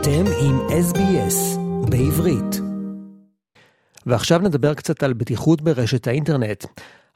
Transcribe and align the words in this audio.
אתם 0.00 0.24
עם 0.40 0.58
SBS 0.58 1.58
בעברית. 1.90 2.60
ועכשיו 4.06 4.38
נדבר 4.38 4.74
קצת 4.74 5.02
על 5.02 5.12
בטיחות 5.12 5.62
ברשת 5.62 6.06
האינטרנט. 6.06 6.64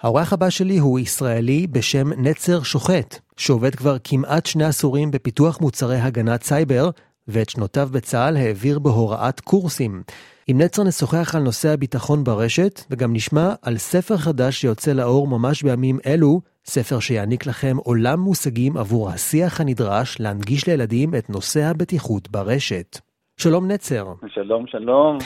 האורח 0.01 0.33
הבא 0.33 0.51
שלי 0.51 0.79
הוא 0.79 0.99
ישראלי 0.99 1.67
בשם 1.67 2.13
נצר 2.23 2.63
שוחט, 2.63 3.19
שעובד 3.37 3.75
כבר 3.75 3.97
כמעט 4.05 4.47
שני 4.47 4.65
עשורים 4.65 5.11
בפיתוח 5.11 5.61
מוצרי 5.61 5.97
הגנת 5.97 6.43
סייבר, 6.43 6.91
ואת 7.29 7.49
שנותיו 7.49 7.89
בצה"ל 7.93 8.37
העביר 8.37 8.79
בהוראת 8.79 9.41
קורסים. 9.41 10.03
עם 10.47 10.61
נצר 10.61 10.83
נשוחח 10.83 11.35
על 11.35 11.43
נושא 11.43 11.69
הביטחון 11.69 12.25
ברשת, 12.25 12.81
וגם 12.91 13.13
נשמע 13.13 13.55
על 13.63 13.79
ספר 13.79 14.17
חדש 14.17 14.61
שיוצא 14.61 14.93
לאור 14.93 15.29
ממש 15.29 15.63
בימים 15.63 15.99
אלו, 16.07 16.41
ספר 16.65 17.01
שיעניק 17.01 17.47
לכם 17.47 17.77
עולם 17.85 18.19
מושגים 18.19 18.77
עבור 18.77 19.09
השיח 19.11 19.61
הנדרש 19.61 20.21
להנגיש 20.21 20.69
לילדים 20.69 21.11
את 21.19 21.31
נושא 21.31 21.61
הבטיחות 21.71 22.31
ברשת. 22.31 22.99
שלום 23.37 23.71
נצר. 23.71 24.05
שלום, 24.27 24.67
שלום. 24.67 25.19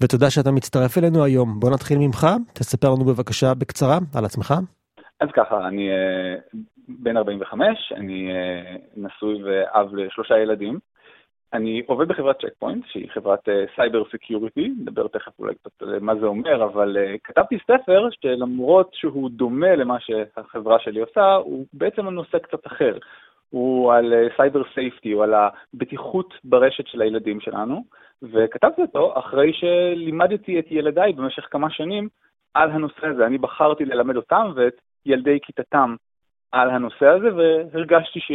ותודה 0.00 0.30
שאתה 0.30 0.50
מצטרף 0.52 0.98
אלינו 0.98 1.24
היום. 1.24 1.60
בוא 1.60 1.70
נתחיל 1.70 1.98
ממך, 1.98 2.26
תספר 2.52 2.88
לנו 2.94 3.04
בבקשה 3.04 3.54
בקצרה 3.54 3.98
על 4.16 4.24
עצמך. 4.24 4.54
אז 5.20 5.28
ככה, 5.34 5.68
אני 5.68 5.88
אה, 5.90 6.56
בן 6.88 7.16
45, 7.16 7.92
אני 7.96 8.28
אה, 8.30 8.78
נשוי 8.96 9.42
ואב 9.44 9.94
לשלושה 9.94 10.34
ילדים. 10.38 10.78
אני 11.54 11.82
עובד 11.86 12.08
בחברת 12.08 12.40
צ'ק 12.40 12.52
פוינט, 12.58 12.84
שהיא 12.86 13.10
חברת 13.10 13.48
cyber 13.76 14.02
אה, 14.02 14.12
security, 14.12 14.72
נדבר 14.80 15.06
תכף 15.08 15.38
אולי 15.38 15.54
קצת 15.54 15.82
על 15.82 15.98
מה 16.00 16.14
זה 16.16 16.26
אומר, 16.26 16.64
אבל 16.64 16.96
uh, 16.96 17.18
כתבתי 17.24 17.58
ספר 17.58 18.08
שלמרות 18.10 18.90
שהוא 18.92 19.30
דומה 19.30 19.76
למה 19.76 19.96
שהחברה 20.00 20.78
שלי 20.78 21.00
עושה, 21.00 21.34
הוא 21.34 21.66
בעצם 21.72 22.08
נושא 22.08 22.38
קצת 22.38 22.66
אחר. 22.66 22.98
הוא 23.50 23.92
על 23.92 24.14
cyber 24.36 24.62
אה, 24.62 24.74
safety, 24.74 25.12
הוא 25.12 25.24
על 25.24 25.34
הבטיחות 25.34 26.34
ברשת 26.44 26.86
של 26.86 27.02
הילדים 27.02 27.40
שלנו, 27.40 27.84
וכתבתי 28.22 28.82
אותו 28.82 29.18
אחרי 29.18 29.52
שלימדתי 29.52 30.58
את 30.58 30.66
ילדיי 30.70 31.12
במשך 31.12 31.46
כמה 31.50 31.70
שנים 31.70 32.08
על 32.54 32.70
הנושא 32.70 33.06
הזה. 33.06 33.26
אני 33.26 33.38
בחרתי 33.38 33.84
ללמד 33.84 34.16
אותם 34.16 34.52
ואת 34.54 34.80
ילדי 35.06 35.38
כיתתם 35.42 35.94
על 36.52 36.70
הנושא 36.70 37.06
הזה, 37.06 37.28
והרגשתי 37.36 38.20
ש... 38.20 38.32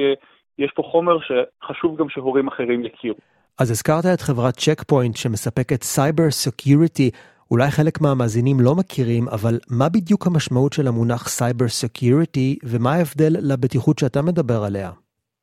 יש 0.59 0.71
פה 0.75 0.83
חומר 0.91 1.17
שחשוב 1.19 1.99
גם 1.99 2.09
שהורים 2.09 2.47
אחרים 2.47 2.85
יכירו. 2.85 3.17
אז 3.59 3.71
הזכרת 3.71 4.05
את 4.13 4.21
חברת 4.21 4.57
צ'ק 4.57 4.83
פוינט 4.83 5.15
שמספקת 5.15 5.83
cyber 5.83 6.31
security. 6.31 7.11
אולי 7.51 7.71
חלק 7.71 8.01
מהמאזינים 8.01 8.59
לא 8.59 8.75
מכירים, 8.75 9.27
אבל 9.27 9.59
מה 9.69 9.89
בדיוק 9.89 10.27
המשמעות 10.27 10.73
של 10.73 10.87
המונח 10.87 11.27
cyber 11.27 11.67
security 11.67 12.57
ומה 12.63 12.93
ההבדל 12.93 13.35
לבטיחות 13.39 13.99
שאתה 13.99 14.21
מדבר 14.21 14.63
עליה? 14.63 14.91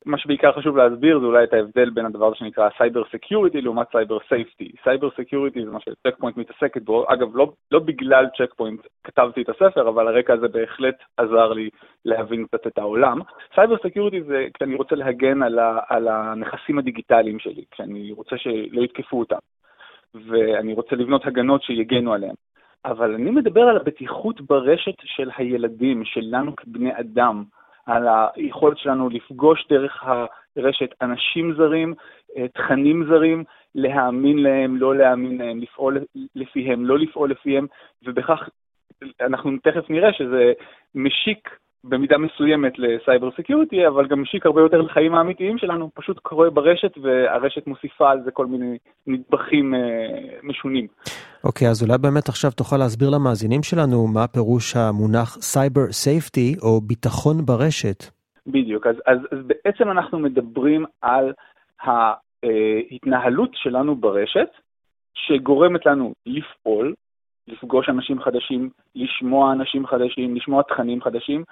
מה 0.06 0.18
שבעיקר 0.18 0.52
חשוב 0.52 0.76
להסביר 0.76 1.20
זה 1.20 1.26
אולי 1.26 1.44
את 1.44 1.52
ההבדל 1.52 1.90
בין 1.90 2.06
הדבר 2.06 2.34
שנקרא 2.34 2.68
cyber 2.78 3.02
security 3.12 3.60
לעומת 3.60 3.86
cyber 3.92 4.19
safety. 4.28 4.72
cyber 4.84 5.10
security 5.10 5.64
זה 5.64 5.70
מה 5.70 5.80
שצ'ק 5.80 6.16
פוינט 6.18 6.36
מתעסקת 6.36 6.82
בו, 6.82 7.04
אגב 7.08 7.36
לא, 7.36 7.52
לא 7.70 7.78
בגלל 7.78 8.26
צ'ק 8.38 8.54
פוינט 8.54 8.80
כתבתי 9.04 9.42
את 9.42 9.48
הספר, 9.48 9.88
אבל 9.88 10.08
הרקע 10.08 10.32
הזה 10.32 10.48
בהחלט 10.48 10.94
עזר 11.16 11.52
לי 11.52 11.70
להבין 12.04 12.46
קצת 12.46 12.66
את 12.66 12.78
העולם. 12.78 13.20
cyber 13.55 13.77
security 13.77 14.22
זה 14.22 14.46
כשאני 14.54 14.74
רוצה 14.74 14.94
להגן 14.94 15.42
על, 15.42 15.58
ה, 15.58 15.78
על 15.88 16.08
הנכסים 16.08 16.78
הדיגיטליים 16.78 17.38
שלי, 17.38 17.64
כשאני 17.70 18.12
רוצה 18.12 18.36
שלא 18.38 18.82
יתקפו 18.82 19.18
אותם, 19.18 19.38
ואני 20.14 20.72
רוצה 20.72 20.96
לבנות 20.96 21.26
הגנות 21.26 21.62
שיגנו 21.62 22.12
עליהם. 22.12 22.34
אבל 22.84 23.14
אני 23.14 23.30
מדבר 23.30 23.62
על 23.62 23.76
הבטיחות 23.76 24.41
ברשת 24.41 24.94
של 25.04 25.30
הילדים, 25.36 26.04
שלנו 26.04 26.56
כבני 26.56 27.00
אדם. 27.00 27.44
על 27.86 28.08
היכולת 28.34 28.78
שלנו 28.78 29.08
לפגוש 29.08 29.66
דרך 29.68 30.04
הרשת 30.56 30.90
אנשים 31.02 31.54
זרים, 31.56 31.94
אה, 32.36 32.48
תכנים 32.48 33.04
זרים, 33.08 33.44
להאמין 33.74 34.38
להם, 34.38 34.76
לא 34.76 34.96
להאמין 34.96 35.38
להם, 35.38 35.60
לפעול 35.60 35.98
לפיהם, 36.34 36.86
לא 36.86 36.98
לפעול 36.98 37.30
לפיהם, 37.30 37.66
ובכך 38.04 38.48
אנחנו 39.20 39.50
תכף 39.62 39.91
נראה 39.91 40.12
שזה 40.12 40.52
משיק 40.94 41.50
במידה 41.88 42.19
מסוימת 42.19 42.72
ל 42.78 42.87
cyber 42.87 43.31
security, 43.31 43.87
אבל 43.86 44.06
גם 44.06 44.22
משיק 44.22 44.47
הרבה 44.47 44.60
יותר 44.60 44.80
לחיים 44.80 45.14
האמיתיים 45.14 45.58
שלנו, 45.58 45.91
פשוט 45.94 46.19
קורה 46.19 46.50
ברשת 46.50 46.98
והרשת 47.02 47.66
מוסיפה 47.66 48.10
על 48.10 48.22
זה 48.24 48.30
כל 48.30 48.47
מיני 48.47 48.78
נדבכים 49.06 49.74
אה, 49.74 49.80
משונים. 50.42 50.86
אוקיי, 51.44 51.69
אוקיי, 51.69 51.70
אז 51.70 51.82
אולי 51.82 51.98
באמת 51.98 52.28
עכשיו 52.28 52.50
תוכל 52.50 52.76
להסביר 52.76 53.10
למאזינים 53.10 53.62
שלנו 53.62 54.06
מה 54.06 54.26
פירוש 54.26 54.76
המונח 54.76 55.36
cyber 55.41 55.92
safety 55.92 56.56
או 56.62 56.80
ביטחון 56.80 57.36
ברשת. 57.46 58.04
בדיוק, 58.46 58.86
אז, 58.86 58.96
אז, 59.06 59.19
אז 59.32 59.38
בעצם 59.46 59.91
אנחנו 59.91 60.19
מדברים 60.19 60.84
על 61.02 61.32
ההתנהלות 61.82 63.50
שלנו 63.54 63.96
ברשת, 63.96 64.48
שגורמת 65.14 65.86
לנו 65.86 66.12
לפעול 66.26 66.94
לפגוש 67.48 67.88
אנשים 67.88 68.20
חדשים, 68.20 68.70
לשמוע 68.94 69.52
אנשים 69.52 69.86
חדשים, 69.86 70.36
לשמוע 70.36 70.62
תכנים 70.62 71.02
חדשים, 71.02 71.44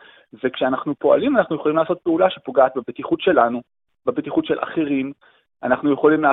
וכשאנחנו 0.45 0.95
פועלים 0.95 1.37
אנחנו 1.37 1.57
יכולים 1.57 1.77
לעשות 1.77 1.99
פעולה 2.03 2.31
שפוגעת 2.31 2.73
בבטיחות 2.77 3.21
שלנו, 3.21 3.61
בבטיחות 4.07 4.45
של 4.45 4.59
אחרים, 4.61 5.13
אנחנו 5.63 5.93
יכולים, 5.93 6.25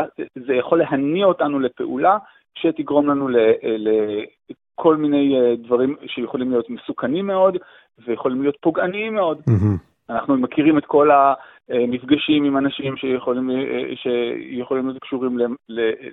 זה 0.47 0.53
יכול 0.53 0.79
להניע 0.79 1.25
אותנו 1.25 1.59
לפעולה 1.59 2.17
שתגרום 2.55 3.07
לנו 3.07 3.27
לכל 4.77 4.95
מיני 4.97 5.39
אה, 5.39 5.55
דברים 5.55 5.95
שיכולים 6.07 6.51
להיות 6.51 6.69
מסוכנים 6.69 7.27
מאוד 7.27 7.57
ויכולים 8.07 8.41
להיות 8.41 8.57
פוגעניים 8.61 9.13
מאוד. 9.13 9.41
Mm-hmm. 9.49 9.90
אנחנו 10.11 10.37
מכירים 10.37 10.77
את 10.77 10.85
כל 10.85 11.09
המפגשים 11.69 12.43
עם 12.43 12.57
אנשים 12.57 12.97
שיכולים, 12.97 13.49
שיכולים 13.95 14.87
להיות 14.87 15.01
קשורים 15.01 15.37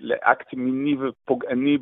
לאקט 0.01 0.55
מיני 0.55 0.97
ופוגעני 1.01 1.79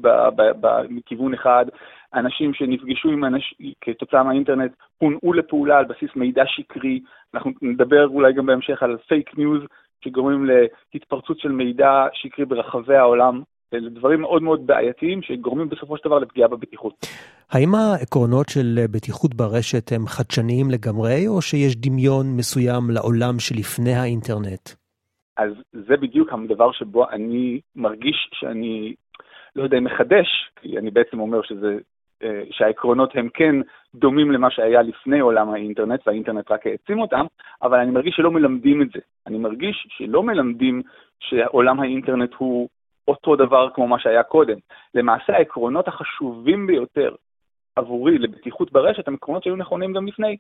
מכיוון 0.89 1.35
אחד, 1.35 1.67
אנשים 2.15 2.55
שנפגשו 2.55 3.09
עם 3.09 3.25
אנשים 3.25 3.73
כתוצאה 3.81 4.23
מהאינטרנט 4.23 4.73
הונעו 4.99 5.33
לפעולה 5.33 5.79
על 5.79 5.85
בסיס 5.85 6.11
מידע 6.17 6.43
שקרי, 6.47 7.01
אנחנו 7.35 7.51
נדבר 7.63 8.07
אולי 8.07 8.33
גם 8.33 8.47
בהמשך 8.47 8.83
על 8.83 8.97
פייק 9.09 9.39
ניוז 9.39 9.63
שגורמים 10.05 10.47
להתפרצות 10.95 11.39
של 11.39 11.53
מידע 11.53 12.07
שקרי 12.13 12.45
ברחבי 12.45 12.97
העולם. 12.97 13.43
אלה 13.75 13.91
דברים 13.91 14.21
מאוד 14.21 14.43
מאוד 14.43 14.67
בעייתיים 14.67 15.23
שגורמים 15.23 15.69
בסופו 15.69 15.97
של 15.97 16.05
דבר 16.05 16.19
לפגיעה 16.19 16.49
בבטיחות. 16.49 17.07
האם 17.51 17.75
העקרונות 17.75 18.49
של 18.49 18.79
בטיחות 18.91 19.35
ברשת 19.35 19.93
הם 19.93 20.07
חדשניים 20.07 20.71
לגמרי, 20.71 21.29
או 21.29 21.43
שיש 21.43 21.77
דמיון 21.77 22.27
מסוים 22.37 22.91
לעולם 22.91 23.39
שלפני 23.39 23.95
האינטרנט? 23.95 24.71
אז 25.37 25.53
זה 25.73 25.97
בדיוק 25.97 26.33
הדבר 26.33 26.73
שבו 26.73 27.11
אני 27.11 27.61
מרגיש 27.77 28.31
שאני, 28.33 28.95
לא 29.57 29.63
יודע 29.63 29.79
אם 29.79 29.85
מחדש, 29.85 30.27
כי 30.61 30.79
אני 30.79 30.91
בעצם 30.91 31.21
אומר 31.21 31.43
שזה, 31.43 31.79
אה, 32.23 32.43
שהעקרונות 32.51 33.11
הם 33.15 33.29
כן 33.35 33.55
דומים 33.95 34.33
למה 34.33 34.51
שהיה 34.51 34.83
לפני 34.83 35.21
עולם 35.21 35.51
האינטרנט, 35.51 36.01
והאינטרנט 36.07 36.51
רק 36.51 36.67
העצים 36.67 37.01
אותם, 37.01 37.27
אבל 37.63 37.79
אני 37.79 37.91
מרגיש 37.91 38.15
שלא 38.17 38.31
מלמדים 38.31 38.83
את 38.83 38.89
זה. 38.95 39.01
אני 39.27 39.39
מרגיש 39.39 39.87
שלא 39.91 40.23
מלמדים 40.23 40.83
שעולם 41.21 41.81
האינטרנט 41.81 42.35
הוא 42.39 42.69
אותו 43.09 43.37
דבר 43.37 43.69
כמו 43.75 43.89
מה 43.89 43.99
שהיה 43.99 44.23
קודם. 44.23 44.57
למעשה 44.95 45.33
העקרונות 45.33 45.89
החשובים 45.89 46.67
ביותר 46.67 47.15
עבורי 47.77 48.19
לבטיחות 48.19 48.73
ברשת 48.73 49.09
הם 49.09 49.15
עקרונות 49.15 49.43
שהיו 49.43 49.57
נכונים 49.57 49.93
גם 49.93 50.07
לפני. 50.07 50.37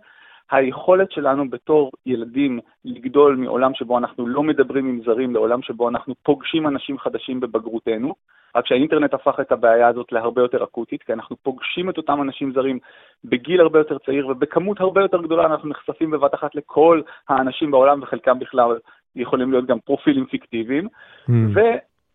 היכולת 0.51 1.13
שלנו 1.13 1.51
בתור 1.51 1.91
ילדים 2.07 2.61
לגדול 2.85 3.37
מעולם 3.37 3.75
שבו 3.75 3.99
אנחנו 3.99 4.27
לא 4.27 4.43
מדברים 4.43 4.87
עם 4.87 5.01
זרים 5.05 5.35
לעולם 5.35 5.63
שבו 5.63 5.89
אנחנו 5.89 6.15
פוגשים 6.23 6.67
אנשים 6.67 6.99
חדשים 6.99 7.41
בבגרותנו, 7.41 8.15
רק 8.57 8.67
שהאינטרנט 8.67 9.15
הפך 9.15 9.41
את 9.41 9.53
הבעיה 9.53 9.89
הזאת 9.89 10.13
להרבה 10.13 10.43
יותר 10.43 10.65
אקוטית, 10.65 11.03
כי 11.03 11.13
אנחנו 11.13 11.37
פוגשים 11.43 11.91
את 11.91 11.97
אותם 11.97 12.23
אנשים 12.23 12.53
זרים 12.53 12.79
בגיל 13.25 13.61
הרבה 13.61 13.79
יותר 13.79 13.99
צעיר 13.99 14.29
ובכמות 14.29 14.81
הרבה 14.81 15.01
יותר 15.01 15.23
גדולה 15.23 15.47
אנחנו 15.47 15.69
נחשפים 15.69 16.11
בבת 16.11 16.35
אחת 16.35 16.55
לכל 16.55 17.01
האנשים 17.29 17.71
בעולם 17.71 18.03
וחלקם 18.03 18.39
בכלל 18.39 18.79
יכולים 19.17 19.51
להיות 19.51 19.67
גם 19.67 19.79
פרופילים 19.81 20.27
פיקטיביים. 20.27 20.89
Mm. 21.31 21.33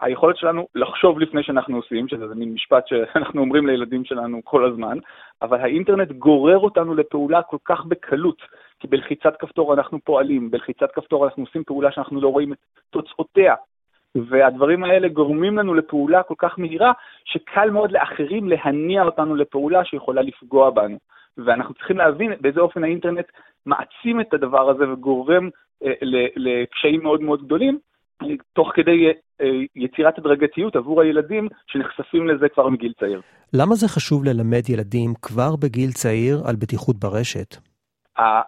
היכולת 0.02 0.38
שלנו 0.38 0.68
לחשוב 0.76 1.20
לפני 1.20 1.44
שאנחנו 1.44 1.76
עושים, 1.78 2.08
שזה 2.08 2.36
מין 2.36 2.54
משפט 2.54 2.88
שאנחנו 2.88 3.42
אומרים 3.42 3.68
לילדים 3.68 4.06
שלנו 4.06 4.42
כל 4.44 4.66
הזמן, 4.66 4.98
אבל 5.42 5.60
האינטרנט 5.60 6.12
גורר 6.12 6.58
אותנו 6.58 6.96
לפעולה 6.96 7.42
כל 7.42 7.58
כך 7.66 7.86
בקלות, 7.86 8.42
כי 8.80 8.88
בלחיצת 8.88 9.34
כפתור 9.40 9.74
אנחנו 9.74 10.00
פועלים, 10.04 10.52
בלחיצת 10.52 10.92
כפתור 10.92 11.26
אנחנו 11.26 11.44
עושים 11.44 11.64
פעולה 11.64 11.92
שאנחנו 11.92 12.22
לא 12.22 12.28
רואים 12.28 12.54
את 12.54 12.58
תוצאותיה, 12.90 13.56
והדברים 14.16 14.84
האלה 14.84 15.08
גורמים 15.08 15.58
לנו 15.58 15.74
לפעולה 15.74 16.24
כל 16.24 16.36
כך 16.38 16.60
מהירה, 16.60 16.92
שקל 17.26 17.70
מאוד 17.70 17.92
לאחרים 17.92 18.50
להניע 18.50 19.04
אותנו 19.04 19.36
לפעולה 19.36 19.86
שיכולה 19.86 20.22
לפגוע 20.22 20.70
בנו. 20.70 20.98
ואנחנו 21.38 21.74
צריכים 21.74 21.98
להבין 21.98 22.34
באיזה 22.42 22.60
אופן 22.60 22.84
האינטרנט 22.84 23.26
מעצים 23.66 24.22
את 24.22 24.34
הדבר 24.34 24.70
הזה 24.70 24.90
וגורם 24.90 25.50
אה, 25.86 25.94
לקשיים 26.36 27.04
מאוד 27.04 27.22
מאוד 27.22 27.44
גדולים, 27.44 27.80
תוך 28.54 28.72
כדי 28.76 29.08
אה, 29.42 29.48
יצירת 29.76 30.18
הדרגתיות 30.18 30.76
עבור 30.76 31.02
הילדים 31.02 31.48
שנחשפים 31.68 32.28
לזה 32.28 32.50
כבר 32.50 32.70
מגיל 32.70 32.94
צעיר. 33.00 33.22
למה 33.54 33.76
זה 33.76 33.88
חשוב 33.88 34.24
ללמד 34.26 34.70
ילדים 34.70 35.14
כבר 35.22 35.56
בגיל 35.56 35.92
צעיר 35.92 36.42
על 36.46 36.56
בטיחות 36.56 36.96
ברשת? 36.96 37.56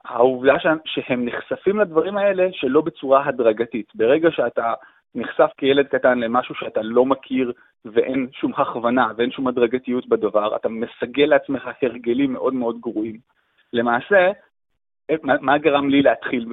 העובדה 0.05 0.53
שהם 0.85 1.25
נחשפים 1.25 1.79
לדברים 1.79 2.17
האלה 2.17 2.47
שלא 2.51 2.81
בצורה 2.81 3.27
הדרגתית. 3.27 3.85
ברגע 3.95 4.29
שאתה 4.31 4.73
נחשף 5.15 5.49
כילד 5.57 5.87
קטן 5.87 6.19
למשהו 6.19 6.55
שאתה 6.55 6.81
לא 6.83 7.05
מכיר 7.05 7.51
ואין 7.85 8.27
שום 8.31 8.51
הכוונה 8.57 9.07
ואין 9.17 9.31
שום 9.31 9.47
הדרגתיות 9.47 10.07
בדבר, 10.07 10.55
אתה 10.55 10.69
מסגל 10.69 11.25
לעצמך 11.25 11.69
הרגלים 11.81 12.33
מאוד 12.33 12.53
מאוד 12.53 12.79
גרועים. 12.81 13.17
למעשה, 13.73 14.31
מה 15.23 15.57
גרם 15.57 15.89
לי 15.89 16.01
להתחיל 16.01 16.47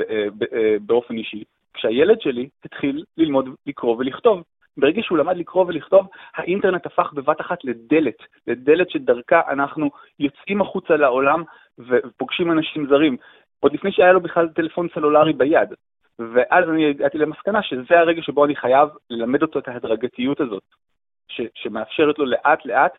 באופן 0.81 1.17
אישי? 1.17 1.45
כשהילד 1.81 2.21
שלי 2.21 2.49
התחיל 2.65 3.05
ללמוד 3.19 3.49
לקרוא 3.67 3.97
ולכתוב. 3.97 4.43
ברגע 4.77 5.03
שהוא 5.03 5.19
למד 5.19 5.37
לקרוא 5.37 5.65
ולכתוב, 5.69 6.07
האינטרנט 6.35 6.87
הפך 6.87 7.13
בבת 7.13 7.41
אחת 7.41 7.65
לדלת, 7.65 8.17
לדלת 8.47 8.91
שדרכה 8.91 9.41
אנחנו 9.49 9.91
יוצאים 10.19 10.61
החוצה 10.61 10.97
לעולם 10.97 11.43
ופוגשים 11.79 12.53
אנשים 12.53 12.87
זרים, 12.87 13.17
עוד 13.61 13.73
לפני 13.75 13.93
שהיה 13.93 14.13
לו 14.13 14.21
בכלל 14.21 14.49
טלפון 14.49 14.89
סלולרי 14.95 15.33
ביד. 15.33 15.69
ואז 16.19 16.69
אני 16.69 16.91
הגעתי 16.91 17.19
למסקנה 17.19 17.63
שזה 17.63 17.99
הרגע 17.99 18.23
שבו 18.23 18.45
אני 18.45 18.57
חייב 18.57 18.89
ללמד 19.11 19.43
אותו 19.43 19.59
את 19.59 19.69
ההדרגתיות 19.69 20.41
הזאת, 20.41 20.63
ש, 21.29 21.41
שמאפשרת 21.55 22.19
לו 22.19 22.25
לאט 22.25 22.67
לאט 22.67 22.93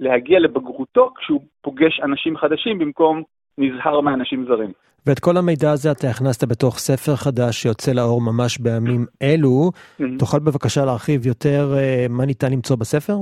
להגיע 0.00 0.38
לבגרותו 0.40 1.10
כשהוא 1.18 1.40
פוגש 1.62 2.00
אנשים 2.00 2.36
חדשים 2.36 2.78
במקום 2.78 3.22
נזהר 3.58 4.00
מאנשים 4.00 4.44
זרים. 4.48 4.72
ואת 5.06 5.18
כל 5.18 5.36
המידע 5.36 5.70
הזה 5.70 5.92
אתה 5.92 6.06
הכנסת 6.10 6.48
בתוך 6.48 6.78
ספר 6.78 7.16
חדש 7.16 7.62
שיוצא 7.62 7.92
לאור 7.92 8.20
ממש 8.20 8.58
בימים 8.58 9.06
אלו. 9.22 9.70
Mm-hmm. 9.70 10.18
תוכל 10.18 10.38
בבקשה 10.38 10.84
להרחיב 10.84 11.26
יותר 11.26 11.74
uh, 11.74 12.12
מה 12.12 12.26
ניתן 12.26 12.52
למצוא 12.52 12.76
בספר? 12.76 13.16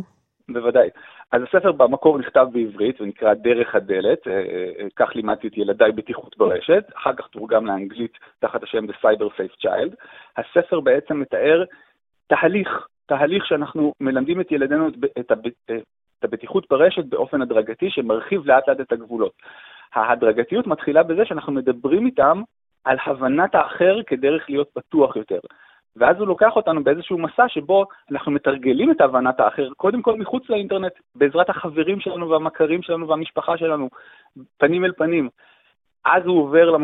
בוודאי. 0.49 0.89
אז 1.33 1.43
הספר 1.43 1.73
במקור 1.73 2.19
נכתב 2.19 2.47
בעברית 2.53 3.01
ונקרא 3.01 3.35
דרך 3.35 3.75
הדלת, 3.75 4.29
אה, 4.29 4.33
אה, 4.33 4.87
כך 4.97 5.17
לימדתי 5.17 5.49
את 5.49 5.59
ילדיי 5.59 5.93
בטיחות 5.93 6.39
ברשת, 6.39 6.85
אחר 6.97 7.13
כך 7.13 7.27
תורגם 7.27 7.67
לאנגלית 7.67 8.19
תחת 8.39 8.63
השם 8.63 8.85
The 8.85 8.93
Cyber 9.03 9.25
Safe 9.39 9.65
Child. 9.67 9.95
הספר 10.37 10.81
בעצם 10.81 11.21
מתאר 11.21 11.65
תהליך, 12.27 12.69
תהליך 13.07 13.47
שאנחנו 13.47 13.93
מלמדים 14.01 14.41
את 14.41 14.53
ילדינו 14.53 14.89
את, 14.89 14.95
את 15.21 16.25
הבטיחות 16.25 16.67
ברשת 16.71 17.05
באופן 17.05 17.43
הדרגתי 17.43 17.91
שמרחיב 17.91 18.47
לאט 18.47 18.69
לאט 18.69 18.81
את 18.81 18.93
הגבולות. 18.93 19.33
ההדרגתיות 19.95 20.67
מתחילה 20.67 21.03
בזה 21.03 21.25
שאנחנו 21.25 21.53
מדברים 21.53 22.07
איתם 22.07 22.43
על 22.85 22.97
הבנת 23.07 23.55
האחר 23.55 24.03
כדרך 24.07 24.51
להיות 24.51 24.69
בטוח 24.77 25.17
יותר. 25.17 25.39
ואז 25.97 26.17
הוא 26.19 26.27
לוקח 26.27 26.57
אותנו 26.57 26.85
באיזשהו 26.85 27.19
מסע 27.19 27.49
שבו 27.49 27.87
אנחנו 28.11 28.33
מתרגלים 28.33 28.91
את 28.91 29.01
הבנת 29.01 29.41
האחר, 29.41 29.69
קודם 29.77 30.03
כל 30.03 30.17
מחוץ 30.19 30.51
לאינטרנט, 30.51 30.93
בעזרת 31.15 31.51
החברים 31.51 32.01
שלנו 32.01 32.31
והמכרים 32.31 32.83
שלנו 32.83 33.09
והמשפחה 33.09 33.59
שלנו, 33.59 33.89
פנים 34.59 34.85
אל 34.85 34.93
פנים. 34.93 35.29
אז 36.05 36.27
הוא 36.27 36.43
עובר 36.43 36.77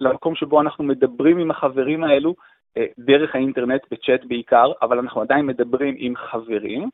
למקום 0.00 0.34
שבו 0.34 0.60
אנחנו 0.60 0.84
מדברים 0.84 1.38
עם 1.38 1.50
החברים 1.50 2.04
האלו, 2.04 2.34
אה, 2.76 2.86
דרך 2.98 3.34
האינטרנט, 3.34 3.82
בצ'אט 3.90 4.24
בעיקר, 4.24 4.72
אבל 4.82 4.98
אנחנו 4.98 5.20
עדיין 5.20 5.46
מדברים 5.46 5.94
עם 5.98 6.16
חברים, 6.16 6.88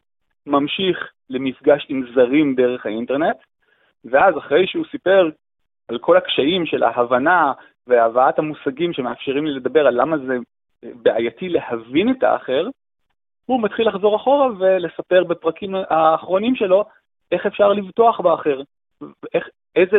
ממשיך 0.47 1.13
למפגש 1.31 1.87
עם 1.89 2.05
זרים 2.15 2.55
דרך 2.55 2.87
האינטרנט, 2.87 3.37
ואז 4.05 4.39
אחרי 4.39 4.67
שהוא 4.67 4.85
סיפר 4.91 5.31
על 5.93 5.99
כל 5.99 6.17
הקשיים 6.17 6.67
של 6.67 6.83
ההבנה 6.83 7.53
והבאת 7.87 8.39
המושגים 8.39 8.93
שמאפשרים 8.93 9.47
לי 9.47 9.53
לדבר 9.53 9.87
על 9.87 10.01
למה 10.01 10.19
זה 10.19 10.37
בעייתי 10.83 11.49
להבין 11.49 12.11
את 12.11 12.23
האחר, 12.23 12.69
הוא 13.47 13.63
מתחיל 13.63 13.89
לחזור 13.89 14.17
אחורה 14.17 14.47
ולספר 14.59 15.25
בפרקים 15.25 15.75
האחרונים 15.91 16.57
שלו 16.57 16.85
איך 17.33 17.47
אפשר 17.47 17.73
לבטוח 17.73 18.21
באחר, 18.21 18.63
איך, 19.35 19.49
איזה 19.77 19.97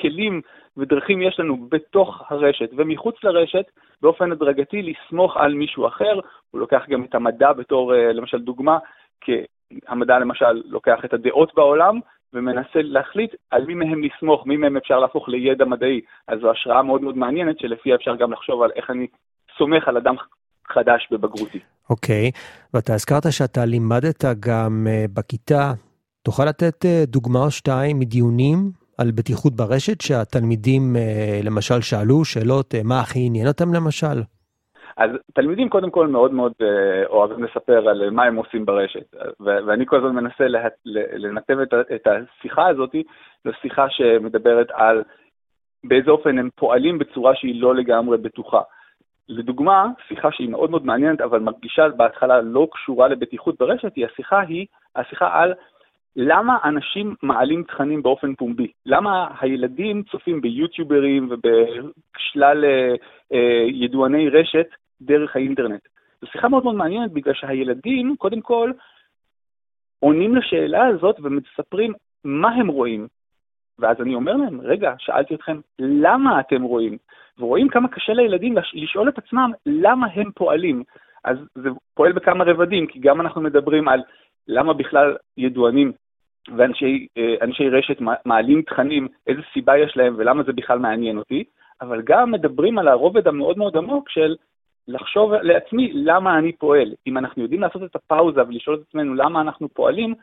כלים 0.00 0.40
ודרכים 0.76 1.22
יש 1.22 1.40
לנו 1.40 1.66
בתוך 1.68 2.22
הרשת 2.28 2.70
ומחוץ 2.76 3.24
לרשת 3.24 3.70
באופן 4.02 4.32
הדרגתי 4.32 4.82
לסמוך 4.82 5.36
על 5.36 5.54
מישהו 5.54 5.86
אחר. 5.86 6.20
הוא 6.50 6.60
לוקח 6.60 6.82
גם 6.88 7.04
את 7.04 7.14
המדע 7.14 7.52
בתור, 7.52 7.94
אה, 7.94 8.12
למשל, 8.12 8.38
דוגמה, 8.38 8.78
כי 9.20 9.32
המדע 9.88 10.18
למשל 10.18 10.62
לוקח 10.64 11.04
את 11.04 11.12
הדעות 11.12 11.54
בעולם 11.54 12.00
ומנסה 12.34 12.82
להחליט 12.82 13.34
על 13.50 13.64
מי 13.66 13.74
מהם 13.74 14.02
לסמוך, 14.02 14.46
מי 14.46 14.56
מהם 14.56 14.76
אפשר 14.76 14.98
להפוך 14.98 15.28
לידע 15.28 15.64
מדעי. 15.64 16.00
אז 16.28 16.38
זו 16.40 16.50
השראה 16.50 16.82
מאוד 16.82 17.02
מאוד 17.02 17.16
מעניינת 17.16 17.58
שלפיה 17.58 17.94
אפשר 17.94 18.16
גם 18.16 18.32
לחשוב 18.32 18.62
על 18.62 18.70
איך 18.76 18.90
אני 18.90 19.06
סומך 19.58 19.88
על 19.88 19.96
אדם 19.96 20.14
חדש 20.68 21.08
בבגרותי. 21.10 21.58
אוקיי, 21.90 22.30
okay. 22.34 22.38
ואתה 22.74 22.94
הזכרת 22.94 23.32
שאתה 23.32 23.64
לימדת 23.64 24.24
גם 24.40 24.86
uh, 24.86 25.10
בכיתה. 25.14 25.72
תוכל 26.22 26.44
לתת 26.44 26.84
uh, 26.84 27.06
דוגמה 27.06 27.38
או 27.38 27.50
שתיים 27.50 27.98
מדיונים 27.98 28.70
על 28.98 29.10
בטיחות 29.10 29.56
ברשת 29.56 30.00
שהתלמידים 30.00 30.96
uh, 30.96 31.46
למשל 31.46 31.80
שאלו 31.80 32.24
שאלות, 32.24 32.74
uh, 32.74 32.76
מה 32.84 33.00
הכי 33.00 33.18
עניין 33.26 33.46
אותם 33.46 33.74
למשל? 33.74 34.22
אז 35.00 35.10
תלמידים 35.34 35.68
קודם 35.68 35.90
כל 35.90 36.06
מאוד 36.06 36.32
מאוד 36.32 36.52
uh, 36.62 37.06
אוהבים 37.06 37.44
לספר 37.44 37.88
על 37.88 38.10
מה 38.10 38.24
הם 38.24 38.36
עושים 38.36 38.66
ברשת, 38.66 39.14
ואני 39.40 39.86
כל 39.86 39.96
הזמן 39.96 40.14
מנסה 40.14 40.48
לה- 40.48 40.68
לנתב 41.16 41.58
את 41.94 42.06
השיחה 42.06 42.66
הזאת 42.66 42.94
לשיחה 43.44 43.86
שמדברת 43.90 44.70
על 44.70 45.02
באיזה 45.84 46.10
אופן 46.10 46.38
הם 46.38 46.48
פועלים 46.54 46.98
בצורה 46.98 47.34
שהיא 47.34 47.60
לא 47.62 47.74
לגמרי 47.74 48.18
בטוחה. 48.18 48.60
לדוגמה, 49.28 49.86
שיחה 50.08 50.32
שהיא 50.32 50.48
מאוד 50.48 50.70
מאוד 50.70 50.84
מעניינת, 50.86 51.20
אבל 51.20 51.38
מרגישה 51.38 51.88
בהתחלה 51.88 52.40
לא 52.40 52.68
קשורה 52.72 53.08
לבטיחות 53.08 53.58
ברשת, 53.58 53.92
היא 53.96 54.06
השיחה 54.06 54.40
היא 54.40 54.66
השיחה 54.96 55.40
על 55.42 55.54
למה 56.16 56.58
אנשים 56.64 57.14
מעלים 57.22 57.62
תכנים 57.62 58.02
באופן 58.02 58.34
פומבי? 58.34 58.72
למה 58.86 59.28
הילדים 59.40 60.02
צופים 60.02 60.40
ביוטיוברים 60.40 61.28
ובשלל 61.30 62.64
אה, 62.64 62.94
אה, 63.32 63.64
ידועני 63.66 64.28
רשת 64.28 64.66
דרך 65.02 65.36
האינטרנט? 65.36 65.80
זו 66.20 66.26
שיחה 66.26 66.48
מאוד 66.48 66.64
מאוד 66.64 66.74
מעניינת 66.74 67.12
בגלל 67.12 67.34
שהילדים, 67.34 68.16
קודם 68.18 68.40
כל, 68.40 68.72
עונים 69.98 70.36
לשאלה 70.36 70.86
הזאת 70.86 71.16
ומספרים 71.22 71.92
מה 72.24 72.48
הם 72.48 72.68
רואים. 72.68 73.08
ואז 73.78 73.96
אני 74.00 74.14
אומר 74.14 74.36
להם, 74.36 74.60
רגע, 74.60 74.94
שאלתי 74.98 75.34
אתכם, 75.34 75.60
למה 75.78 76.40
אתם 76.40 76.62
רואים? 76.62 76.98
ורואים 77.38 77.68
כמה 77.68 77.88
קשה 77.88 78.12
לילדים 78.12 78.54
לשאול 78.74 79.08
את 79.08 79.18
עצמם 79.18 79.52
למה 79.66 80.06
הם 80.14 80.30
פועלים. 80.34 80.82
אז 81.24 81.36
זה 81.54 81.68
פועל 81.94 82.12
בכמה 82.12 82.44
רבדים, 82.44 82.86
כי 82.86 82.98
גם 82.98 83.20
אנחנו 83.20 83.40
מדברים 83.40 83.88
על 83.88 84.02
למה 84.48 84.72
בכלל 84.72 85.16
ידוענים 85.36 85.92
ואנשי 86.56 87.08
אה, 87.18 87.78
רשת 87.78 87.96
מעלים 88.24 88.62
תכנים, 88.62 89.08
איזה 89.26 89.40
סיבה 89.52 89.78
יש 89.78 89.96
להם 89.96 90.14
ולמה 90.18 90.42
זה 90.42 90.52
בכלל 90.52 90.78
מעניין 90.78 91.18
אותי, 91.18 91.44
אבל 91.80 92.02
גם 92.04 92.30
מדברים 92.30 92.78
על 92.78 92.88
הרובד 92.88 93.28
המאוד 93.28 93.58
מאוד 93.58 93.76
עמוק 93.76 94.08
של 94.08 94.36
לחשוב 94.90 95.32
לעצמי 95.32 95.92
למה 95.94 96.38
אני 96.38 96.52
פועל. 96.52 96.94
אם 97.06 97.18
אנחנו 97.18 97.42
יודעים 97.42 97.60
לעשות 97.60 97.82
את 97.82 97.96
הפאוזה 97.96 98.40
ולשאול 98.48 98.76
את 98.76 98.88
עצמנו 98.88 99.14
למה 99.14 99.40
אנחנו 99.40 99.68
פועלים, 99.68 100.14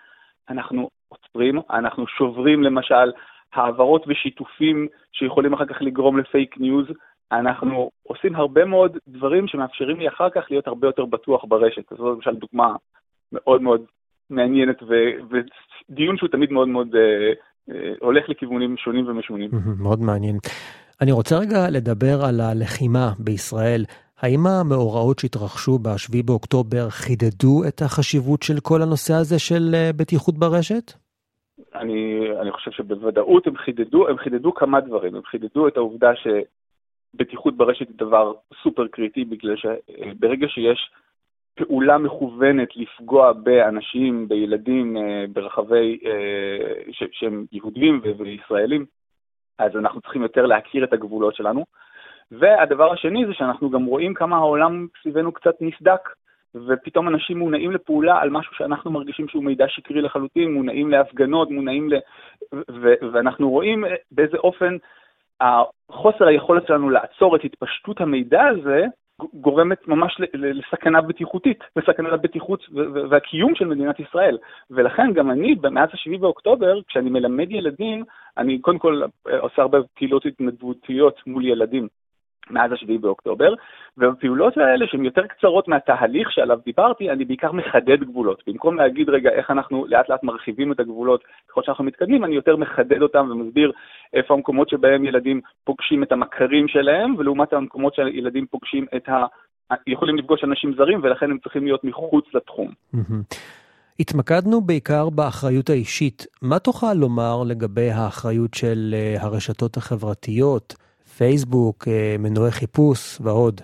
אנחנו 0.50 0.90
עוצרים, 1.10 1.60
אנחנו 1.70 2.08
שוברים 2.08 2.64
למשל 2.64 3.12
העברות 3.54 4.06
ושיתופים 4.08 4.88
שיכולים 5.12 5.54
אחר 5.54 5.66
כך 5.66 5.76
לגרום 5.82 6.18
לפייק 6.18 6.58
ניוז. 6.58 6.86
אנחנו 7.32 7.92
עושים 8.04 8.36
הרבה 8.36 8.66
מאוד 8.66 8.98
דברים 9.08 9.48
שמאפשרים 9.48 10.00
לי 10.00 10.08
אחר 10.08 10.30
כך 10.30 10.42
להיות 10.50 10.68
הרבה 10.68 10.88
יותר 10.88 11.06
בטוח 11.06 11.46
ברשת. 11.48 11.94
זו 11.98 12.14
למשל 12.14 12.36
דוגמה 12.36 12.76
מאוד 13.32 13.62
מאוד 13.62 13.82
מעניינת 14.30 14.84
ו- 14.84 15.38
ודיון 15.90 16.18
שהוא 16.18 16.30
תמיד 16.30 16.52
מאוד 16.52 16.68
מאוד 16.68 16.96
אה, 16.96 17.34
אה, 17.70 17.94
הולך 18.00 18.30
לכיוונים 18.30 18.78
שונים 18.78 19.08
ומשונים. 19.08 19.50
מאוד 19.80 20.00
מעניין. 20.00 20.38
אני 21.02 21.12
רוצה 21.12 21.38
רגע 21.38 21.70
לדבר 21.70 22.26
על 22.26 22.42
הלחימה 22.42 23.12
בישראל. 23.20 23.84
האם 24.22 24.40
המאורעות 24.48 25.20
שהתרחשו 25.20 25.80
ב-7 25.80 26.26
באוקטובר 26.26 26.90
חידדו 26.90 27.64
את 27.68 27.82
החשיבות 27.82 28.44
של 28.44 28.60
כל 28.64 28.82
הנושא 28.82 29.14
הזה 29.14 29.40
של 29.40 29.64
אה, 29.74 29.90
בטיחות 29.98 30.36
ברשת? 30.38 30.92
אני, 31.76 32.28
אני 32.42 32.52
חושב 32.52 32.72
שבוודאות 32.72 33.48
הם 33.48 33.58
חידדו, 33.58 34.08
הם 34.08 34.18
חידדו 34.18 34.54
כמה 34.54 34.82
דברים. 34.82 35.16
הם 35.16 35.22
חידדו 35.24 35.68
את 35.68 35.78
העובדה 35.78 36.12
שבטיחות 36.16 37.58
ברשת 37.58 37.88
היא 37.88 37.98
דבר 37.98 38.34
סופר 38.64 38.88
קריטי, 38.88 39.26
בגלל 39.26 39.56
שברגע 39.58 40.48
שיש 40.48 40.90
פעולה 41.56 41.98
מכוונת 41.98 42.70
לפגוע 42.76 43.34
באנשים, 43.34 44.28
בילדים, 44.28 44.98
אה, 44.98 45.26
ברחבי, 45.34 46.00
אה, 46.06 46.92
ש, 46.92 47.04
שהם 47.12 47.46
יהודים 47.52 48.02
וישראלים, 48.18 48.86
אז 49.60 49.72
אנחנו 49.76 50.02
צריכים 50.02 50.22
יותר 50.22 50.46
להכיר 50.46 50.84
את 50.84 50.94
הגבולות 50.94 51.36
שלנו. 51.36 51.66
והדבר 52.32 52.94
השני 52.94 53.26
זה 53.26 53.34
שאנחנו 53.34 53.70
גם 53.70 53.86
רואים 53.86 54.14
כמה 54.14 54.36
העולם 54.36 54.88
סביבנו 55.02 55.32
קצת 55.32 55.56
נסדק. 55.62 56.10
ופתאום 56.68 57.08
אנשים 57.08 57.40
מונעים 57.40 57.72
לפעולה 57.72 58.22
על 58.22 58.30
משהו 58.30 58.56
שאנחנו 58.56 58.92
מרגישים 58.92 59.28
שהוא 59.28 59.44
מידע 59.44 59.66
שקרי 59.68 60.02
לחלוטין, 60.02 60.54
מונעים 60.54 60.92
להפגנות, 60.92 61.52
מונעים 61.52 61.90
ל... 61.90 61.96
ו- 62.54 62.94
ואנחנו 63.14 63.50
רואים 63.50 63.84
באיזה 64.12 64.38
אופן 64.38 64.78
חוסר 65.92 66.28
היכולת 66.28 66.68
שלנו 66.68 66.90
לעצור 66.90 67.36
את 67.36 67.44
התפשטות 67.44 68.02
המידע 68.02 68.44
הזה, 68.44 68.86
גורמת 69.34 69.88
ממש 69.88 70.22
לסכנה 70.34 71.02
בטיחותית, 71.02 71.60
לסכנה 71.76 72.10
לבטיחות 72.10 72.64
והקיום 73.10 73.56
של 73.56 73.66
מדינת 73.66 74.00
ישראל. 74.00 74.38
ולכן 74.72 75.14
גם 75.14 75.32
אני, 75.32 75.56
מאז 75.72 75.90
ה-7 75.94 76.20
באוקטובר, 76.20 76.82
כשאני 76.88 77.10
מלמד 77.10 77.52
ילדים, 77.52 78.04
אני 78.38 78.60
קודם 78.60 78.80
כל 78.80 79.02
עושה 79.40 79.62
הרבה 79.62 79.78
קהילות 79.96 80.26
התנדבותיות 80.26 81.22
מול 81.28 81.46
ילדים. 81.46 81.88
מאז 82.50 82.72
השביעי 82.72 82.98
באוקטובר, 82.98 83.54
ובפעולות 83.98 84.58
האלה 84.58 84.88
שהן 84.88 85.06
יותר 85.06 85.28
קצרות 85.28 85.68
מהתהליך 85.68 86.32
שעליו 86.32 86.60
דיברתי, 86.66 87.10
אני 87.12 87.26
בעיקר 87.26 87.52
מחדד 87.52 88.04
גבולות. 88.04 88.44
במקום 88.48 88.76
להגיד 88.76 89.10
רגע 89.10 89.30
איך 89.30 89.52
אנחנו 89.52 89.86
לאט 89.88 90.10
לאט 90.10 90.24
מרחיבים 90.24 90.72
את 90.72 90.80
הגבולות 90.80 91.24
ככל 91.50 91.64
שאנחנו 91.64 91.84
מתקדמים, 91.84 92.26
אני 92.26 92.36
יותר 92.36 92.56
מחדד 92.56 93.02
אותם 93.02 93.30
ומסביר 93.32 93.72
איפה 94.14 94.34
המקומות 94.34 94.70
שבהם 94.70 95.06
ילדים 95.06 95.42
פוגשים 95.64 96.04
את 96.04 96.12
המכרים 96.12 96.68
שלהם, 96.68 97.16
ולעומת 97.18 97.54
המקומות 97.54 97.96
שילדים 97.96 98.46
פוגשים 98.46 98.86
את 98.96 99.10
ה... 99.10 99.26
יכולים 99.88 100.18
לפגוש 100.18 100.44
אנשים 100.44 100.74
זרים 100.78 101.00
ולכן 101.04 101.32
הם 101.32 101.38
צריכים 101.38 101.64
להיות 101.64 101.84
מחוץ 101.84 102.26
לתחום. 102.34 102.72
התמקדנו 104.00 104.62
בעיקר 104.62 105.10
באחריות 105.10 105.70
האישית. 105.70 106.26
מה 106.42 106.60
תוכל 106.60 106.94
לומר 106.94 107.44
לגבי 107.46 107.90
האחריות 107.90 108.54
של 108.54 108.94
אה, 108.94 109.16
הרשתות 109.22 109.78
החברתיות, 109.78 110.76
פייסבוק, 111.18 111.88
אה, 111.88 112.16
מנועי 112.20 112.52
חיפוש 112.52 113.22
ועוד? 113.22 113.62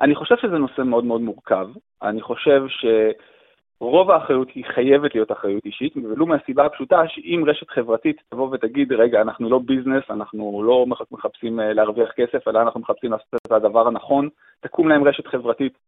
אני 0.00 0.14
חושב 0.14 0.34
שזה 0.36 0.58
נושא 0.58 0.82
מאוד 0.82 1.04
מאוד 1.04 1.20
מורכב. 1.20 1.68
אני 2.02 2.22
חושב 2.22 2.62
שרוב 2.68 4.10
האחריות 4.10 4.48
היא 4.54 4.64
חייבת 4.74 5.14
להיות 5.14 5.32
אחריות 5.32 5.64
אישית, 5.64 5.96
ולו 5.96 6.26
מהסיבה 6.26 6.66
הפשוטה 6.66 7.02
שאם 7.08 7.44
רשת 7.46 7.70
חברתית 7.70 8.16
תבוא 8.30 8.48
ותגיד, 8.52 8.92
רגע, 8.92 9.20
אנחנו 9.20 9.50
לא 9.50 9.58
ביזנס, 9.58 10.02
אנחנו 10.10 10.62
לא 10.62 10.86
מחפשים 11.10 11.60
אה, 11.60 11.72
להרוויח 11.72 12.10
כסף, 12.16 12.48
אלא 12.48 12.62
אנחנו 12.62 12.80
מחפשים 12.80 13.12
לעשות 13.12 13.34
את 13.46 13.52
הדבר 13.52 13.86
הנכון, 13.86 14.28
תקום 14.60 14.88
להם 14.88 15.04
רשת 15.04 15.26
חברתית 15.26 15.78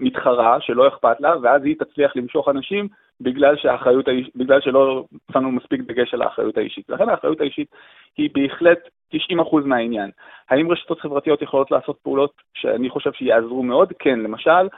מתחרה 0.00 0.60
שלא 0.60 0.88
אכפת 0.88 1.20
לה, 1.20 1.34
ואז 1.42 1.64
היא 1.64 1.76
תצליח 1.78 2.16
למשוך 2.16 2.48
אנשים 2.48 2.88
בגלל, 3.20 3.56
שהאחריות, 3.56 4.06
בגלל 4.36 4.60
שלא 4.60 5.04
שמנו 5.32 5.52
מספיק 5.52 5.80
דגש 5.80 6.14
על 6.14 6.22
האחריות 6.22 6.58
האישית. 6.58 6.88
לכן 6.88 7.08
האחריות 7.08 7.40
האישית 7.40 7.68
היא 8.16 8.30
בהחלט 8.34 8.78
90% 9.14 9.16
מהעניין. 9.64 10.10
האם 10.50 10.70
רשתות 10.70 11.00
חברתיות 11.00 11.42
יכולות 11.42 11.70
לעשות 11.70 11.98
פעולות 12.02 12.32
שאני 12.54 12.90
חושב 12.90 13.12
שיעזרו 13.12 13.62
מאוד? 13.62 13.92
כן, 13.98 14.20
למשל, 14.20 14.68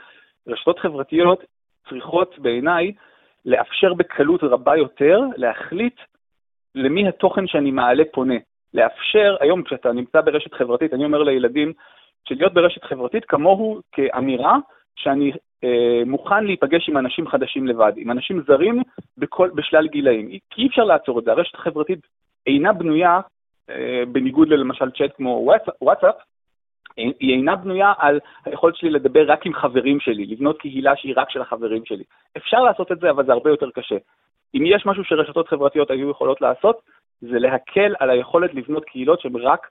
רשתות 0.47 0.79
חברתיות 0.79 1.43
צריכות 1.89 2.39
בעיניי 2.39 2.91
לאפשר 3.45 3.93
בקלות 3.93 4.43
רבה 4.43 4.77
יותר 4.77 5.19
להחליט 5.35 5.99
למי 6.75 7.07
התוכן 7.07 7.47
שאני 7.47 7.71
מעלה 7.71 8.03
פונה. 8.11 8.35
לאפשר, 8.73 9.35
היום 9.39 9.63
כשאתה 9.63 9.91
נמצא 9.91 10.21
ברשת 10.21 10.53
חברתית, 10.53 10.93
אני 10.93 11.05
אומר 11.05 11.23
לילדים, 11.23 11.73
שלהיות 12.27 12.53
ברשת 12.53 12.83
חברתית 12.83 13.25
כמוהו 13.25 13.81
כאמירה 13.91 14.57
שאני 14.99 15.31
אה, 15.63 16.01
מוכן 16.05 16.43
להיפגש 16.43 16.89
עם 16.89 16.97
אנשים 16.97 17.27
חדשים 17.27 17.67
לבד, 17.67 17.93
עם 17.95 18.11
אנשים 18.11 18.41
זרים 18.47 18.81
בכל, 19.17 19.49
בשלל 19.55 19.87
גילאים. 19.87 20.29
כי 20.49 20.61
אי 20.61 20.67
אפשר 20.67 20.83
לעצור 20.83 21.19
את 21.19 21.23
זה. 21.23 21.31
הרשת 21.31 21.55
החברתית 21.55 21.99
אינה 22.47 22.73
בנויה, 22.73 23.19
אה, 23.69 24.03
בניגוד 24.11 24.47
ללמשל 24.49 24.91
צ'אט 24.91 25.11
כמו 25.15 25.51
וואטסאפ, 25.81 26.15
היא 26.97 27.35
אינה 27.35 27.55
בנויה 27.55 27.93
על 27.97 28.19
היכולת 28.45 28.75
שלי 28.75 28.89
לדבר 28.89 29.31
רק 29.31 29.45
עם 29.45 29.53
חברים 29.53 29.99
שלי, 29.99 30.25
לבנות 30.25 30.59
קהילה 30.59 30.95
שהיא 30.95 31.13
רק 31.17 31.29
של 31.29 31.41
החברים 31.41 31.85
שלי. 31.85 32.03
אפשר 32.37 32.57
לעשות 32.57 32.91
את 32.91 32.99
זה, 32.99 33.09
אבל 33.09 33.25
זה 33.25 33.31
הרבה 33.31 33.49
יותר 33.49 33.69
קשה. 33.69 33.95
אם 34.55 34.65
יש 34.65 34.85
משהו 34.85 35.03
שרשתות 35.03 35.47
חברתיות 35.47 35.91
היו 35.91 36.09
יכולות 36.09 36.41
לעשות, 36.41 36.81
זה 37.21 37.39
להקל 37.39 37.95
על 37.99 38.09
היכולת 38.09 38.53
לבנות 38.53 38.85
קהילות 38.85 39.21
שהן 39.21 39.35
רק 39.35 39.67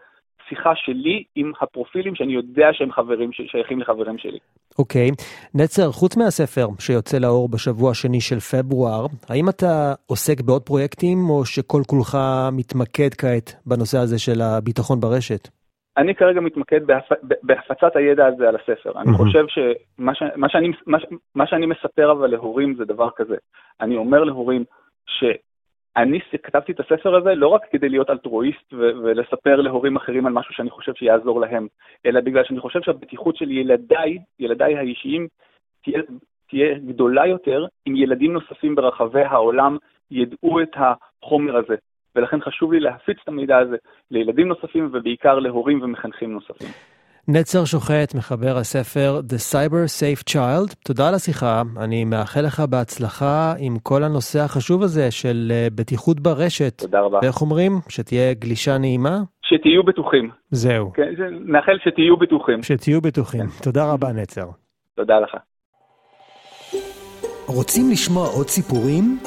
שיחה 0.49 0.73
שלי 0.75 1.25
עם 1.35 1.53
הפרופילים 1.61 2.15
שאני 2.15 2.33
יודע 2.33 2.69
שהם 2.73 2.93
חברים, 2.93 3.33
שייכים 3.33 3.81
לחברים 3.81 4.19
שלי. 4.19 4.39
אוקיי. 4.79 5.09
Okay. 5.09 5.13
נצר, 5.55 5.93
חוץ 5.93 6.17
מהספר 6.17 6.67
שיוצא 6.79 7.19
לאור 7.19 7.49
בשבוע 7.49 7.91
השני 7.91 8.21
של 8.21 8.41
פברואר, 8.41 9.07
האם 9.29 9.49
אתה 9.49 9.95
עוסק 10.07 10.41
בעוד 10.41 10.63
פרויקטים 10.63 11.19
או 11.31 11.45
שכל 11.45 11.83
כולך 11.87 12.19
מתמקד 12.53 13.15
כעת 13.15 13.53
בנושא 13.67 13.99
הזה 13.99 14.19
של 14.19 14.41
הביטחון 14.41 15.01
ברשת? 15.01 15.49
אני 15.97 16.15
כרגע 16.15 16.41
מתמקד 16.41 16.87
בהפ... 16.87 17.13
בהפצת 17.43 17.97
הידע 17.97 18.27
הזה 18.27 18.49
על 18.49 18.57
הספר. 18.57 19.01
אני 19.01 19.13
חושב 19.13 19.45
שמה 19.49 20.15
ש... 20.15 20.23
מה 20.37 20.49
שאני, 20.49 20.69
מה... 20.87 20.99
מה 21.35 21.47
שאני 21.47 21.67
מספר 21.67 22.13
אבל 22.13 22.31
להורים 22.31 22.75
זה 22.75 22.85
דבר 22.85 23.09
כזה. 23.17 23.37
אני 23.81 23.97
אומר 23.97 24.25
להורים 24.25 24.65
ש... 25.07 25.25
אני 25.97 26.19
כתבתי 26.43 26.73
את 26.73 26.81
הספר 26.81 27.17
הזה 27.17 27.35
לא 27.35 27.49
רק 27.49 27.63
כדי 27.71 27.89
להיות 27.89 28.11
אלטרואיסט 28.11 28.73
ו- 28.73 28.93
ולספר 29.03 29.57
להורים 29.57 29.97
אחרים 29.97 30.27
על 30.27 30.33
משהו 30.33 30.55
שאני 30.55 30.71
חושב 30.71 30.95
שיעזור 30.95 31.41
להם, 31.41 31.67
אלא 32.07 32.21
בגלל 32.21 32.45
שאני 32.45 32.61
חושב 32.61 32.81
שהבטיחות 32.83 33.37
של 33.37 33.51
ילדיי, 33.51 34.19
ילדיי 34.39 34.77
האישיים, 34.77 35.29
תהיה, 35.85 36.03
תהיה 36.49 36.79
גדולה 36.79 37.27
יותר 37.27 37.67
אם 37.87 37.97
ילדים 37.97 38.33
נוספים 38.33 38.75
ברחבי 38.75 39.23
העולם 39.23 39.77
ידעו 40.11 40.61
את 40.63 40.77
החומר 40.77 41.57
הזה. 41.57 41.75
ולכן 42.17 42.41
חשוב 42.41 42.73
לי 42.73 42.81
להפיץ 42.81 43.19
את 43.23 43.29
המידע 43.29 43.59
הזה 43.59 43.77
לילדים 44.11 44.49
נוספים 44.49 44.89
ובעיקר 44.93 45.39
להורים 45.39 45.83
ומחנכים 45.83 46.33
נוספים. 46.33 46.69
נצר 47.31 47.65
שוחט, 47.65 48.15
מחבר 48.15 48.57
הספר 48.57 49.21
The 49.29 49.53
Cyber 49.53 49.85
Safe 50.01 50.23
Child, 50.33 50.75
תודה 50.85 51.09
על 51.09 51.15
השיחה. 51.15 51.63
אני 51.81 52.05
מאחל 52.05 52.41
לך 52.41 52.61
בהצלחה 52.61 53.55
עם 53.59 53.79
כל 53.83 54.03
הנושא 54.05 54.41
החשוב 54.41 54.83
הזה 54.83 55.11
של 55.11 55.53
אה, 55.55 55.67
בטיחות 55.75 56.21
ברשת. 56.21 56.79
תודה 56.79 57.01
רבה. 57.01 57.19
ואיך 57.23 57.41
אומרים? 57.43 57.73
שתהיה 57.89 58.35
גלישה 58.35 58.79
נעימה? 58.79 59.19
שתהיו 59.43 59.83
בטוחים. 59.83 60.31
זהו. 60.51 60.93
כן, 60.93 61.03
נאחל 61.47 61.79
שתהיו 61.85 62.17
בטוחים. 62.17 62.63
שתהיו 62.63 63.01
בטוחים. 63.01 63.47
כן. 63.47 63.63
תודה 63.63 63.93
רבה, 63.93 64.13
נצר. 64.13 64.47
תודה 64.97 65.21
לך. 65.21 65.37
רוצים 67.47 67.91
לשמוע 67.91 68.27
עוד 68.27 68.47
סיפורים? 68.47 69.19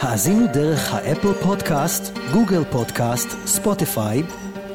האזינו 0.00 0.46
דרך 0.54 0.94
האפל 0.94 1.32
פודקאסט, 1.46 2.18
גוגל 2.34 2.64
פודקאסט, 2.72 3.28
ספוטיפיי, 3.46 4.22